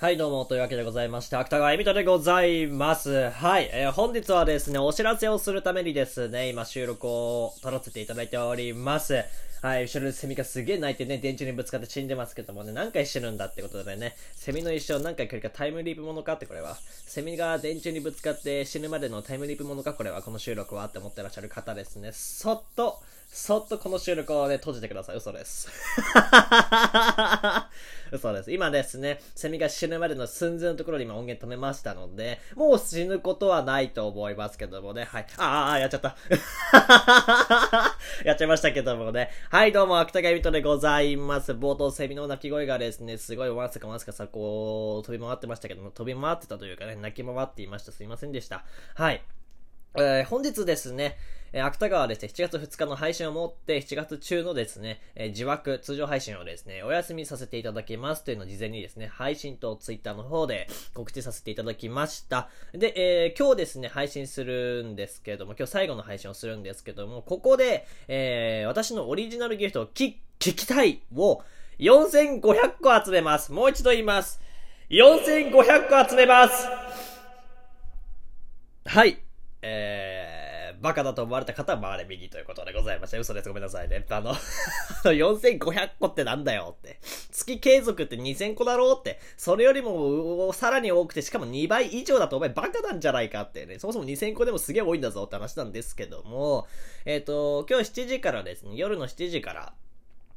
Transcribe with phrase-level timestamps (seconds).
[0.00, 3.30] はい、どうも、というわけでございまして、芥川恵美とでございます。
[3.30, 9.24] はい、えー本日はですね、お知らせをするためにですね、今収録を撮らせていただいております。
[9.60, 16.76] はい、後ろでセミがすげえ鳴いてね、電柱にぶつかって死んでますけどもね、何回死ぬんだってことでね、セミの一生何回来るかタイムリープものかってこれは。
[17.04, 22.12] セミが電柱にぶつかって死ぬまでのタイムリープものかこれは、この収録はって思ってらっしゃる方ですね。
[22.12, 25.16] そっと、そっとこの収録をね、閉じてください。
[25.16, 25.68] 嘘です。
[28.18, 28.52] 嘘です。
[28.52, 35.04] 今ですね、セミが死ぬまでの寸前のところに今音源止めましたので、もう死ぬことはないと思いますけどもね。
[35.04, 35.26] はい。
[35.38, 36.16] ああ、やっちゃった。
[38.24, 39.30] やっちゃいましたけどもね。
[39.50, 41.52] はい、どうも、芥川人でございます。
[41.52, 47.92] 冒頭、セミの鳴き声がですね、すごいわずかわずかさ、こう、飛び回ってましたけども、飛び回ってたというかね、鳴き回っていました。
[47.92, 48.64] すいませんでした。
[48.94, 49.22] はい。
[49.96, 51.16] えー本日ですね、
[51.52, 62.50] えー芥川はですね、7月2日の配信をもって、7月中のですね、えー自枠、通常配信をですね、お休みさせていただきますというのを事前にですね、配信とツイッターの方で告知させていただきました。
[62.72, 62.92] で、
[63.24, 71.42] えー今日ですね、配信するんですけども、今日最後の配信をするんですけども、ここで、えー私のオリジナルギフトを聞聞きたいを
[71.78, 72.42] 4500
[72.82, 73.52] 個集めます。
[73.52, 74.40] もう一度言います。
[74.90, 76.66] 4500個集めます
[78.86, 79.18] はい。
[80.80, 83.48] バカだと思われた方は回れ右ということでございました、嘘です。
[83.48, 84.04] ごめんなさいね。
[84.08, 84.34] あの、
[85.04, 86.98] 4500個ってなんだよって。
[87.30, 89.20] 月継続って2000個だろうって。
[89.36, 93.78] それよりも、さらに多くて、しかも2倍以上だとお前バカなんじゃないかってね。
[93.78, 96.66] そもそも2000個でもすげえ多いんだぞって話なんですけども、
[97.04, 99.72] えっ、と、今日7時からですね、夜の7時から、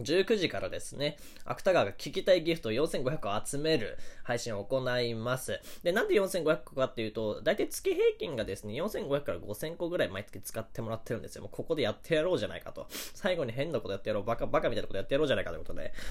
[0.00, 5.60] 19時からですね、芥川が聞きたいギフト4500個集める配信を行います。
[5.82, 11.42] で、なんで4500個かっていうと、だいたい月平均がですね、4500から5000個ぐらい毎月使ってもらってるんですよ。
[11.42, 12.86] もうここでやってやろうじゃないかと。
[13.14, 15.92] 最後に変なことやってやろう、バカ、バカみたいなことやってやろうじゃないかということで。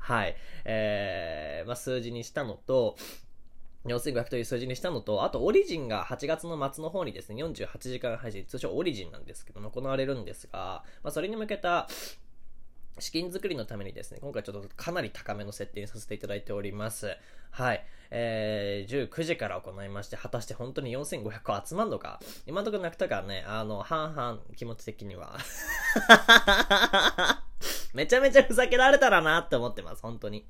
[0.00, 0.36] はい。
[0.64, 2.96] えー、まあ、数字にしたのと、
[3.86, 11.88] 4500という数字にしたのと、あとオリジンが8月の末の方にですね、48時間配信、通称オリジンなんですけども、行われるんですが、まあ、それに向けた、
[12.98, 17.16] 資金作りのためにですね、今回ちょっとかなり高めの設定にさせていただいております。
[17.50, 17.84] はい。
[18.10, 25.38] えー、19時から行いまして、果たして本当に4500個集まんのか今のところなくたからね、あの、半々、気持ち的には。
[27.94, 30.46] めちゃめちゃふざけられたらなって思ってます、本当に。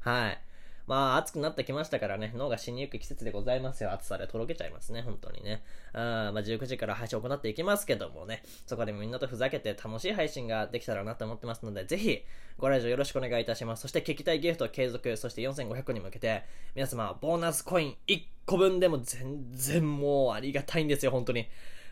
[0.00, 0.40] はい。
[0.90, 3.92] まあ、暑くなってきましたからね、脳が死にゆく季節でございますよ。
[3.92, 5.62] 暑さでとろけちゃいますね、本当にね。
[5.92, 12.24] あまあ、19時から配信を行っていきますけどもね、そこでみんなとふざけて楽しい配信ができたらなと思ってますので、ぜひ、
[12.58, 13.82] ご来場よろしくお願いいたします。
[13.82, 16.42] そして、聞きたいギフト継続、そして4500に向けて、
[16.74, 21.46] 皆様、ボーナスコイン1個分でも全然もうありがたいんですよ、本当に。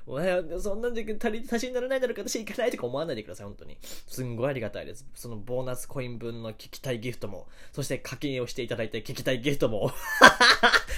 [0.08, 3.76] お前、そんなんじゃ足り、足しにならないだろうか、私行かないとか思わないでください、本当に。
[3.82, 5.06] すんごいありがたいです。
[5.14, 9.92] そのボーナスコイン分の聞きたいギフトも、そして課金をしていただいて聞きたいギフトも、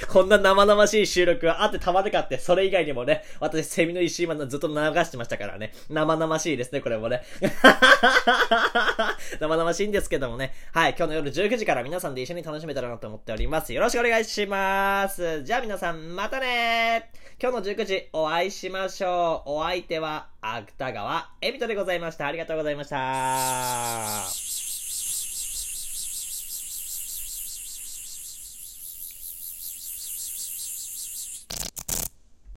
[0.08, 5.72] こんな生々しい収録があってたまるかって、それ以外にもね、私、セミの石今ずっと流してましたからね。
[5.88, 7.22] 生々しいですね、これもね。
[9.40, 10.54] 生々しいんですけどもね。
[10.72, 13.72] はい、今日の夜19時から皆さんで一緒に楽しめたらなと思っております。
[13.72, 15.42] よろしくお願いします。
[15.44, 17.10] じゃあ皆さん、またね
[17.42, 19.50] 今日の19時お会いしましょう。
[19.50, 22.26] お相手は、芥川エビトでございました。
[22.26, 24.69] ありがとうございました。